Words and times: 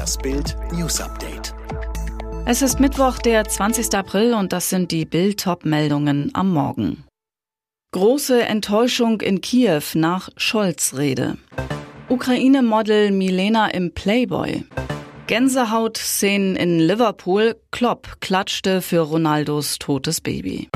Das 0.00 0.16
Bild 0.16 0.56
News 0.72 0.98
Update. 0.98 1.52
Es 2.46 2.62
ist 2.62 2.80
Mittwoch, 2.80 3.18
der 3.18 3.44
20. 3.44 3.94
April 3.94 4.32
und 4.32 4.50
das 4.50 4.70
sind 4.70 4.92
die 4.92 5.04
Bild-Top-Meldungen 5.04 6.30
am 6.32 6.54
Morgen. 6.54 7.04
Große 7.92 8.42
Enttäuschung 8.42 9.20
in 9.20 9.42
Kiew 9.42 9.82
nach 9.92 10.30
Scholz-Rede. 10.38 11.36
Ukraine-Model 12.08 13.10
Milena 13.10 13.66
im 13.66 13.92
Playboy. 13.92 14.64
Gänsehaut-Szenen 15.26 16.56
in 16.56 16.78
Liverpool. 16.78 17.60
Klopp 17.70 18.22
klatschte 18.22 18.80
für 18.80 19.00
Ronaldos 19.00 19.78
totes 19.78 20.22
Baby. 20.22 20.70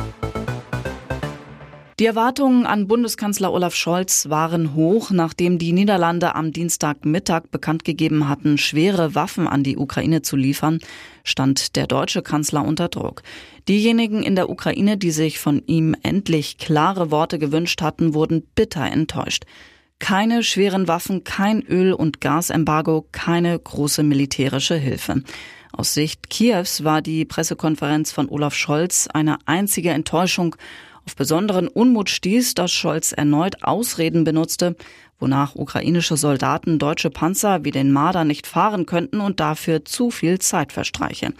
Die 2.00 2.06
Erwartungen 2.06 2.66
an 2.66 2.88
Bundeskanzler 2.88 3.52
Olaf 3.52 3.76
Scholz 3.76 4.28
waren 4.28 4.74
hoch, 4.74 5.12
nachdem 5.12 5.58
die 5.58 5.72
Niederlande 5.72 6.34
am 6.34 6.50
Dienstagmittag 6.50 7.42
bekannt 7.52 7.84
gegeben 7.84 8.28
hatten, 8.28 8.58
schwere 8.58 9.14
Waffen 9.14 9.46
an 9.46 9.62
die 9.62 9.76
Ukraine 9.76 10.20
zu 10.20 10.34
liefern, 10.34 10.80
stand 11.22 11.76
der 11.76 11.86
deutsche 11.86 12.22
Kanzler 12.22 12.64
unter 12.64 12.88
Druck. 12.88 13.22
Diejenigen 13.68 14.24
in 14.24 14.34
der 14.34 14.50
Ukraine, 14.50 14.96
die 14.96 15.12
sich 15.12 15.38
von 15.38 15.62
ihm 15.66 15.94
endlich 16.02 16.58
klare 16.58 17.12
Worte 17.12 17.38
gewünscht 17.38 17.80
hatten, 17.80 18.12
wurden 18.12 18.42
bitter 18.56 18.84
enttäuscht. 18.84 19.44
Keine 20.00 20.42
schweren 20.42 20.88
Waffen, 20.88 21.22
kein 21.22 21.62
Öl- 21.62 21.92
und 21.92 22.20
Gasembargo, 22.20 23.06
keine 23.12 23.56
große 23.56 24.02
militärische 24.02 24.74
Hilfe. 24.74 25.22
Aus 25.72 25.94
Sicht 25.94 26.28
Kiews 26.28 26.82
war 26.82 27.02
die 27.02 27.24
Pressekonferenz 27.24 28.10
von 28.10 28.28
Olaf 28.28 28.54
Scholz 28.54 29.08
eine 29.12 29.38
einzige 29.46 29.90
Enttäuschung 29.90 30.56
auf 31.06 31.16
besonderen 31.16 31.68
Unmut 31.68 32.08
stieß, 32.08 32.54
dass 32.54 32.72
Scholz 32.72 33.12
erneut 33.12 33.62
Ausreden 33.62 34.24
benutzte, 34.24 34.76
wonach 35.18 35.54
ukrainische 35.54 36.16
Soldaten 36.16 36.78
deutsche 36.78 37.10
Panzer 37.10 37.64
wie 37.64 37.70
den 37.70 37.92
Marder 37.92 38.24
nicht 38.24 38.46
fahren 38.46 38.86
könnten 38.86 39.20
und 39.20 39.40
dafür 39.40 39.84
zu 39.84 40.10
viel 40.10 40.38
Zeit 40.38 40.72
verstreiche. 40.72 41.32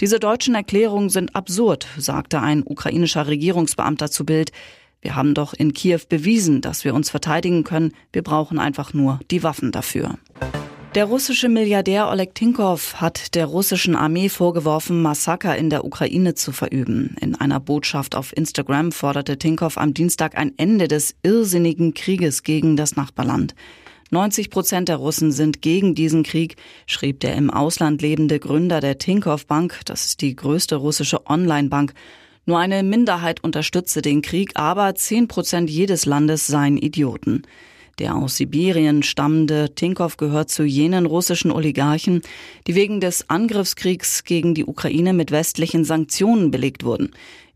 Diese 0.00 0.18
deutschen 0.18 0.54
Erklärungen 0.54 1.08
sind 1.08 1.34
absurd, 1.34 1.86
sagte 1.96 2.40
ein 2.40 2.62
ukrainischer 2.64 3.26
Regierungsbeamter 3.26 4.10
zu 4.10 4.24
Bild. 4.26 4.52
Wir 5.00 5.16
haben 5.16 5.34
doch 5.34 5.54
in 5.54 5.72
Kiew 5.72 6.00
bewiesen, 6.08 6.60
dass 6.60 6.84
wir 6.84 6.94
uns 6.94 7.10
verteidigen 7.10 7.64
können. 7.64 7.92
Wir 8.12 8.22
brauchen 8.22 8.58
einfach 8.58 8.92
nur 8.94 9.18
die 9.30 9.42
Waffen 9.42 9.72
dafür. 9.72 10.18
Der 10.94 11.06
russische 11.06 11.48
Milliardär 11.48 12.10
Oleg 12.10 12.34
Tinkov 12.34 12.96
hat 13.00 13.34
der 13.34 13.46
russischen 13.46 13.96
Armee 13.96 14.28
vorgeworfen, 14.28 15.00
Massaker 15.00 15.56
in 15.56 15.70
der 15.70 15.86
Ukraine 15.86 16.34
zu 16.34 16.52
verüben. 16.52 17.16
In 17.18 17.34
einer 17.34 17.60
Botschaft 17.60 18.14
auf 18.14 18.36
Instagram 18.36 18.92
forderte 18.92 19.38
Tinkov 19.38 19.78
am 19.78 19.94
Dienstag 19.94 20.36
ein 20.36 20.52
Ende 20.58 20.88
des 20.88 21.14
irrsinnigen 21.22 21.94
Krieges 21.94 22.42
gegen 22.42 22.76
das 22.76 22.94
Nachbarland. 22.94 23.54
90 24.10 24.50
Prozent 24.50 24.90
der 24.90 24.96
Russen 24.96 25.32
sind 25.32 25.62
gegen 25.62 25.94
diesen 25.94 26.24
Krieg, 26.24 26.56
schrieb 26.86 27.20
der 27.20 27.36
im 27.36 27.50
Ausland 27.50 28.02
lebende 28.02 28.38
Gründer 28.38 28.80
der 28.80 28.98
Tinkoff 28.98 29.46
Bank, 29.46 29.80
das 29.86 30.04
ist 30.04 30.20
die 30.20 30.36
größte 30.36 30.76
russische 30.76 31.26
Online-Bank. 31.26 31.94
Nur 32.44 32.58
eine 32.58 32.82
Minderheit 32.82 33.42
unterstütze 33.42 34.02
den 34.02 34.20
Krieg, 34.20 34.50
aber 34.56 34.94
10 34.94 35.26
Prozent 35.26 35.70
jedes 35.70 36.04
Landes 36.04 36.46
seien 36.46 36.76
Idioten. 36.76 37.44
Der 37.98 38.16
aus 38.16 38.36
Sibirien 38.36 39.02
stammende 39.02 39.74
Tinkoff 39.74 40.16
gehört 40.16 40.50
zu 40.50 40.64
jenen 40.64 41.06
russischen 41.06 41.50
Oligarchen, 41.50 42.22
die 42.66 42.74
wegen 42.74 43.00
des 43.00 43.28
Angriffskriegs 43.28 44.24
gegen 44.24 44.54
die 44.54 44.64
Ukraine 44.64 45.12
mit 45.12 45.30
westlichen 45.30 45.84
Sanktionen 45.84 46.50
belegt 46.50 46.84
wurden. 46.84 47.10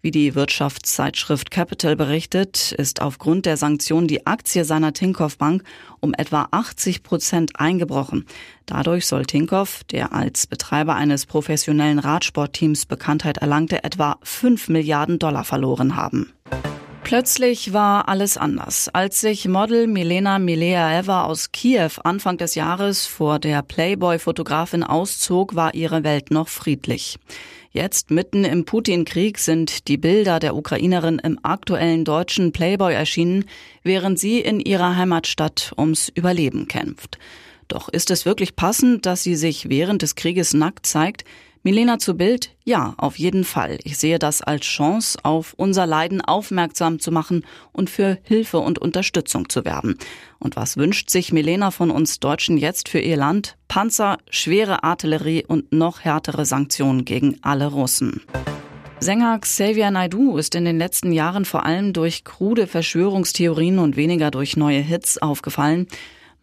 Wie 0.06 0.12
die 0.12 0.36
Wirtschaftszeitschrift 0.36 1.50
Capital 1.50 1.96
berichtet, 1.96 2.70
ist 2.70 3.02
aufgrund 3.02 3.44
der 3.44 3.56
Sanktionen 3.56 4.06
die 4.06 4.24
Aktie 4.24 4.64
seiner 4.64 4.92
Tinkoff 4.92 5.36
Bank 5.36 5.64
um 5.98 6.14
etwa 6.14 6.46
80 6.52 7.02
Prozent 7.02 7.58
eingebrochen. 7.58 8.24
Dadurch 8.66 9.06
soll 9.06 9.26
Tinkoff, 9.26 9.82
der 9.84 10.12
als 10.12 10.46
Betreiber 10.46 10.94
eines 10.94 11.26
professionellen 11.26 11.98
Radsportteams 11.98 12.86
Bekanntheit 12.86 13.38
erlangte, 13.38 13.82
etwa 13.82 14.18
5 14.22 14.68
Milliarden 14.68 15.18
Dollar 15.18 15.42
verloren 15.42 15.96
haben. 15.96 16.35
Plötzlich 17.06 17.72
war 17.72 18.08
alles 18.08 18.36
anders. 18.36 18.88
Als 18.88 19.20
sich 19.20 19.46
Model 19.46 19.86
Milena 19.86 20.40
Mileaeva 20.40 21.22
aus 21.22 21.52
Kiew 21.52 21.90
Anfang 22.02 22.36
des 22.36 22.56
Jahres 22.56 23.06
vor 23.06 23.38
der 23.38 23.62
Playboy-Fotografin 23.62 24.82
auszog, 24.82 25.54
war 25.54 25.74
ihre 25.74 26.02
Welt 26.02 26.32
noch 26.32 26.48
friedlich. 26.48 27.20
Jetzt, 27.70 28.10
mitten 28.10 28.42
im 28.42 28.64
Putin-Krieg, 28.64 29.38
sind 29.38 29.86
die 29.86 29.98
Bilder 29.98 30.40
der 30.40 30.56
Ukrainerin 30.56 31.20
im 31.20 31.38
aktuellen 31.44 32.04
deutschen 32.04 32.50
Playboy 32.50 32.92
erschienen, 32.92 33.44
während 33.84 34.18
sie 34.18 34.40
in 34.40 34.58
ihrer 34.58 34.96
Heimatstadt 34.96 35.74
ums 35.78 36.08
Überleben 36.08 36.66
kämpft. 36.66 37.18
Doch 37.68 37.88
ist 37.88 38.10
es 38.10 38.26
wirklich 38.26 38.56
passend, 38.56 39.06
dass 39.06 39.22
sie 39.22 39.36
sich 39.36 39.68
während 39.68 40.02
des 40.02 40.16
Krieges 40.16 40.54
nackt 40.54 40.86
zeigt? 40.86 41.22
Milena 41.66 41.98
zu 41.98 42.16
Bild, 42.16 42.50
ja, 42.62 42.94
auf 42.96 43.18
jeden 43.18 43.42
Fall. 43.42 43.78
Ich 43.82 43.98
sehe 43.98 44.20
das 44.20 44.40
als 44.40 44.64
Chance, 44.64 45.18
auf 45.24 45.52
unser 45.56 45.84
Leiden 45.84 46.20
aufmerksam 46.20 47.00
zu 47.00 47.10
machen 47.10 47.44
und 47.72 47.90
für 47.90 48.18
Hilfe 48.22 48.60
und 48.60 48.78
Unterstützung 48.78 49.48
zu 49.48 49.64
werben. 49.64 49.98
Und 50.38 50.54
was 50.54 50.76
wünscht 50.76 51.10
sich 51.10 51.32
Milena 51.32 51.72
von 51.72 51.90
uns 51.90 52.20
Deutschen 52.20 52.56
jetzt 52.56 52.88
für 52.88 53.00
ihr 53.00 53.16
Land? 53.16 53.56
Panzer, 53.66 54.18
schwere 54.30 54.84
Artillerie 54.84 55.44
und 55.44 55.72
noch 55.72 56.02
härtere 56.02 56.44
Sanktionen 56.44 57.04
gegen 57.04 57.38
alle 57.42 57.66
Russen. 57.66 58.22
Sänger 59.00 59.36
Xavier 59.40 59.90
Naidoo 59.90 60.38
ist 60.38 60.54
in 60.54 60.66
den 60.66 60.78
letzten 60.78 61.10
Jahren 61.10 61.44
vor 61.44 61.66
allem 61.66 61.92
durch 61.92 62.22
krude 62.22 62.68
Verschwörungstheorien 62.68 63.80
und 63.80 63.96
weniger 63.96 64.30
durch 64.30 64.56
neue 64.56 64.78
Hits 64.78 65.18
aufgefallen. 65.18 65.88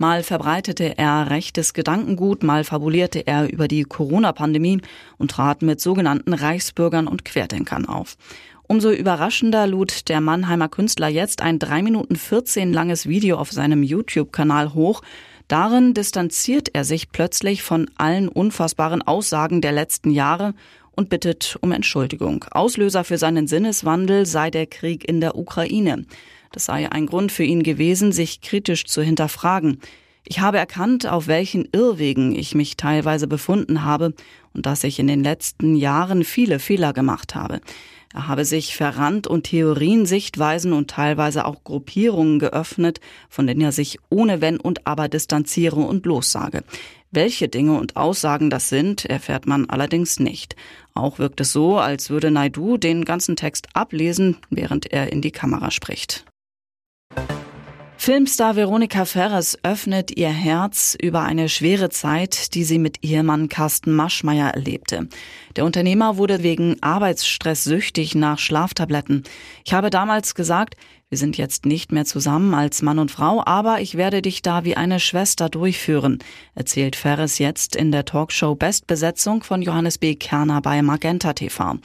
Mal 0.04 0.22
verbreitete 0.22 0.98
er 0.98 1.30
rechtes 1.30 1.74
Gedankengut, 1.74 2.44
mal 2.44 2.66
fabulierte 2.66 3.26
er 3.26 3.50
über 3.50 3.70
die 3.70 3.84
Corona-Pandemie 3.84 4.82
und 5.18 5.32
trat 5.32 5.62
mit 5.62 5.80
sogenannten 5.80 6.34
Reichsbürgern 6.34 7.08
und 7.08 7.24
Querdenkern 7.24 7.86
auf. 7.86 8.18
Umso 8.64 8.92
überraschender 8.92 9.66
lud 9.66 10.10
der 10.10 10.20
Mannheimer 10.20 10.68
Künstler 10.68 11.08
jetzt 11.08 11.42
ein 11.42 11.58
3 11.58 11.84
Minuten 11.84 12.18
14 12.18 12.74
langes 12.74 13.08
Video 13.08 13.38
auf 13.38 13.54
seinem 13.54 13.82
YouTube-Kanal 13.82 14.74
hoch. 14.74 15.04
Darin 15.48 15.94
distanziert 15.94 16.68
er 16.74 16.84
sich 16.84 17.14
plötzlich 17.14 17.64
von 17.64 17.90
allen 17.96 18.28
unfassbaren 18.28 19.04
Aussagen 19.04 19.62
der 19.62 19.72
letzten 19.72 20.12
Jahre 20.12 20.54
und 20.92 21.08
bittet 21.08 21.58
um 21.62 21.72
Entschuldigung. 21.72 22.44
Auslöser 22.52 23.06
für 23.06 23.18
seinen 23.18 23.48
Sinneswandel 23.48 24.26
sei 24.26 24.52
der 24.52 24.66
Krieg 24.68 25.08
in 25.08 25.22
der 25.22 25.38
Ukraine. 25.38 26.06
Das 26.54 26.66
sei 26.66 26.90
ein 26.90 27.08
Grund 27.08 27.32
für 27.32 27.44
ihn 27.44 27.64
gewesen, 27.64 28.12
sich 28.12 28.42
kritisch 28.42 28.86
zu 28.86 29.02
hinterfragen. 29.02 29.80
Ich 30.24 30.40
habe 30.40 30.60
erkannt, 30.60 31.08
auf 31.08 31.28
welchen 31.28 31.68
Irrwegen 31.74 32.34
ich 32.34 32.54
mich 32.54 32.78
teilweise 32.78 33.28
befunden 33.28 33.84
habe 33.84 34.14
und 34.54 34.68
dass 34.68 34.84
ich 34.84 35.00
in 35.00 35.08
den 35.08 35.24
letzten 35.24 35.76
Jahren 35.76 36.24
viele 36.24 36.60
Fehler 36.60 36.94
gemacht 36.94 37.34
habe. 37.34 37.60
Er 38.14 38.28
habe 38.28 38.46
sich 38.46 38.76
verrannt 38.76 39.26
und 39.26 39.46
Theorien, 39.46 40.06
Sichtweisen 40.06 40.74
und 40.74 40.92
teilweise 40.92 41.46
auch 41.46 41.64
Gruppierungen 41.64 42.38
geöffnet, 42.38 43.00
von 43.28 43.48
denen 43.48 43.62
er 43.62 43.72
sich 43.72 43.98
ohne 44.12 44.40
Wenn 44.40 44.60
und 44.60 44.86
Aber 44.86 45.10
distanziere 45.10 45.80
und 45.80 46.06
lossage. 46.06 46.64
Welche 47.10 47.50
Dinge 47.50 47.80
und 47.80 47.96
Aussagen 47.96 48.52
das 48.52 48.70
sind, 48.70 49.06
erfährt 49.06 49.48
man 49.48 49.68
allerdings 49.70 50.20
nicht. 50.20 50.56
Auch 50.94 51.18
wirkt 51.18 51.42
es 51.42 51.52
so, 51.52 51.80
als 51.80 52.12
würde 52.12 52.30
Naidu 52.30 52.78
den 52.78 53.06
ganzen 53.06 53.36
Text 53.36 53.68
ablesen, 53.74 54.38
während 54.52 54.94
er 54.94 55.12
in 55.12 55.22
die 55.22 55.32
Kamera 55.32 55.72
spricht. 55.72 56.26
Filmstar 58.06 58.58
Veronika 58.58 59.06
Ferres 59.06 59.58
öffnet 59.64 60.18
ihr 60.18 60.28
Herz 60.28 60.98
über 61.02 61.22
eine 61.22 61.48
schwere 61.48 61.88
Zeit, 61.88 62.54
die 62.54 62.66
sie 62.66 62.78
mit 62.78 63.02
Ehemann 63.02 63.48
Carsten 63.48 63.94
Maschmeyer 63.94 64.50
erlebte. 64.50 65.08
Der 65.56 65.64
Unternehmer 65.64 66.18
wurde 66.18 66.44
wegen 66.44 66.76
Arbeitsstress 66.84 67.64
süchtig 67.64 68.14
nach 68.14 68.40
Schlaftabletten. 68.40 69.24
Ich 69.64 69.74
habe 69.74 69.90
damals 69.90 70.36
gesagt, 70.36 70.76
wir 71.14 71.18
sind 71.20 71.38
jetzt 71.38 71.68
nicht 71.68 71.92
mehr 71.92 72.06
zusammen 72.06 72.56
als 72.56 72.82
Mann 72.82 72.98
und 72.98 73.12
Frau, 73.12 73.44
aber 73.46 73.82
ich 73.82 73.98
werde 73.98 74.24
dich 74.24 74.42
da 74.42 74.64
wie 74.64 74.76
eine 74.76 75.00
Schwester 75.00 75.48
durchführen, 75.48 76.18
erzählt 76.56 76.96
Ferris 76.96 77.38
jetzt 77.38 77.76
in 77.76 77.92
der 77.92 78.06
Talkshow 78.06 78.56
Bestbesetzung 78.56 79.44
von 79.44 79.62
Johannes 79.62 80.00
B. 80.00 80.16
Kerner 80.16 80.60
bei 80.60 80.82
Magenta 80.82 81.34
TV. 81.34 81.76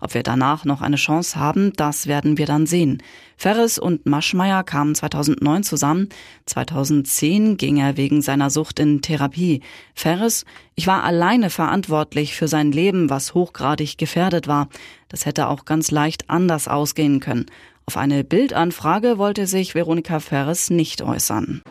Ob 0.00 0.14
wir 0.14 0.22
danach 0.22 0.64
noch 0.64 0.80
eine 0.80 0.96
Chance 0.96 1.38
haben, 1.38 1.74
das 1.74 2.06
werden 2.06 2.38
wir 2.38 2.46
dann 2.46 2.64
sehen. 2.64 3.02
Ferris 3.36 3.78
und 3.78 4.06
Maschmeyer 4.06 4.64
kamen 4.64 4.94
2009 4.94 5.64
zusammen. 5.64 6.08
2010 6.46 7.58
ging 7.58 7.76
er 7.76 7.98
wegen 7.98 8.22
seiner 8.22 8.48
Sucht 8.48 8.80
in 8.80 9.02
Therapie. 9.02 9.60
Ferris, 9.94 10.46
ich 10.76 10.86
war 10.86 11.04
alleine 11.04 11.50
verantwortlich 11.50 12.34
für 12.34 12.48
sein 12.48 12.72
Leben, 12.72 13.10
was 13.10 13.34
hochgradig 13.34 13.98
gefährdet 13.98 14.48
war. 14.48 14.68
Das 15.10 15.26
hätte 15.26 15.48
auch 15.48 15.66
ganz 15.66 15.90
leicht 15.90 16.30
anders 16.30 16.68
ausgehen 16.68 17.20
können. 17.20 17.46
Auf 17.88 17.96
eine 17.96 18.22
Bildanfrage 18.22 19.16
wollte 19.16 19.46
sich 19.46 19.74
Veronika 19.74 20.20
Ferres 20.20 20.68
nicht 20.68 21.00
äußern. 21.00 21.62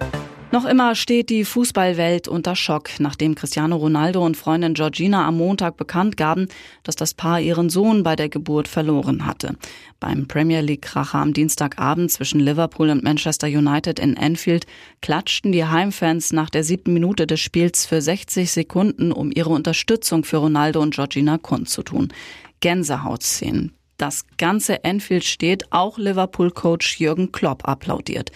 Noch 0.52 0.66
immer 0.66 0.96
steht 0.96 1.30
die 1.30 1.46
Fußballwelt 1.46 2.28
unter 2.28 2.56
Schock, 2.56 2.90
nachdem 2.98 3.36
Cristiano 3.36 3.75
Ronaldo 3.75 4.25
und 4.25 4.36
Freundin 4.36 4.74
Georgina 4.74 5.28
am 5.28 5.38
Montag 5.38 5.78
bekannt 5.78 6.18
gaben, 6.18 6.48
dass 6.81 6.96
das 6.96 7.14
Paar 7.14 7.40
ihren 7.40 7.69
Sohn 7.69 8.02
bei 8.02 8.16
der 8.16 8.30
Geburt 8.30 8.68
verloren 8.68 9.28
hatte. 9.28 9.58
Beim 10.00 10.28
Premier 10.28 10.62
League-Kracher 10.62 11.19
am 11.19 11.34
Dienstagabend 11.34 12.10
zwischen 12.12 12.40
Liverpool 12.40 12.90
und 12.90 13.04
Manchester 13.04 13.46
United 13.46 14.00
in 14.00 14.18
Anfield 14.18 14.66
klatschten 15.04 15.52
die 15.52 15.66
Heimfans 15.66 16.34
nach 16.34 16.50
der 16.50 16.63
siebten 16.63 16.94
Minute 16.94 17.28
des 17.28 17.42
Spiels 17.42 17.86
für 17.86 18.02
60 18.02 18.52
Sekunden, 18.52 19.12
um 19.12 19.30
ihre 19.31 19.52
Unterstützung 19.52 20.24
für 20.24 20.38
Ronaldo 20.38 20.81
und 20.81 20.96
Georgina 20.96 21.38
kundzutun. 21.38 22.12
Gänsehautszenen. 22.60 23.76
Das 23.98 24.26
ganze 24.38 24.86
Anfield 24.86 25.24
steht, 25.24 25.72
auch 25.72 25.98
Liverpool-Coach 25.98 27.00
Jürgen 27.00 27.32
Klopp 27.32 27.68
applaudiert. 27.68 28.32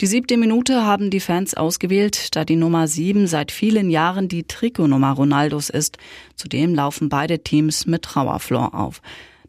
Die 0.00 0.06
siebte 0.06 0.36
Minute 0.38 0.86
haben 0.86 1.10
die 1.10 1.20
Fans 1.20 1.52
ausgewählt, 1.54 2.34
da 2.34 2.44
die 2.46 2.56
Nummer 2.56 2.88
sieben 2.88 3.26
seit 3.26 3.52
vielen 3.52 3.90
Jahren 3.90 4.28
die 4.28 4.44
Trikotnummer 4.44 5.12
Ronaldos 5.12 5.68
ist. 5.68 5.98
Zudem 6.36 6.74
laufen 6.74 7.08
beide 7.10 7.40
Teams 7.40 7.86
mit 7.86 8.02
Trauerflor 8.02 8.74
auf. 8.74 9.02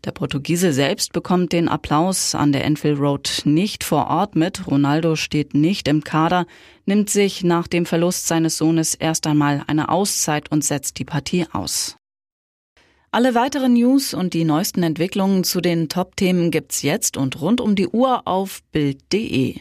Der 0.03 0.11
Portugiese 0.11 0.73
selbst 0.73 1.13
bekommt 1.13 1.53
den 1.53 1.69
Applaus 1.69 2.33
an 2.33 2.51
der 2.51 2.65
Enfield 2.65 2.99
Road 2.99 3.43
nicht 3.45 3.83
vor 3.83 4.07
Ort 4.07 4.35
mit. 4.35 4.65
Ronaldo 4.67 5.15
steht 5.15 5.53
nicht 5.53 5.87
im 5.87 6.03
Kader, 6.03 6.47
nimmt 6.87 7.09
sich 7.11 7.43
nach 7.43 7.67
dem 7.67 7.85
Verlust 7.85 8.27
seines 8.27 8.57
Sohnes 8.57 8.95
erst 8.95 9.27
einmal 9.27 9.63
eine 9.67 9.89
Auszeit 9.89 10.51
und 10.51 10.65
setzt 10.65 10.97
die 10.97 11.05
Partie 11.05 11.45
aus. 11.53 11.97
Alle 13.13 13.35
weiteren 13.35 13.73
News 13.73 14.13
und 14.13 14.33
die 14.33 14.45
neuesten 14.45 14.83
Entwicklungen 14.83 15.43
zu 15.43 15.59
den 15.59 15.89
Top-Themen 15.89 16.49
gibt's 16.49 16.81
jetzt 16.81 17.17
und 17.17 17.41
rund 17.41 17.59
um 17.59 17.75
die 17.75 17.89
Uhr 17.89 18.25
auf 18.25 18.61
Bild.de. 18.71 19.59